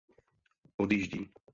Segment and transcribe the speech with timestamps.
[0.77, 1.29] Odjíždí.